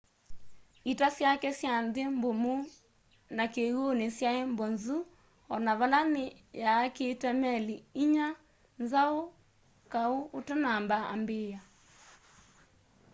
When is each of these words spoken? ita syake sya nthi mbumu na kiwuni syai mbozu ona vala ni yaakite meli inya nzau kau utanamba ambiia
ita 0.91 1.07
syake 1.17 1.49
sya 1.59 1.73
nthi 1.85 2.03
mbumu 2.15 2.55
na 3.35 3.43
kiwuni 3.53 4.07
syai 4.17 4.41
mbozu 4.51 4.97
ona 5.55 5.71
vala 5.79 5.99
ni 6.13 6.23
yaakite 6.63 7.29
meli 7.41 7.75
inya 8.03 8.27
nzau 8.83 9.17
kau 9.93 10.15
utanamba 10.37 10.97
ambiia 11.13 11.59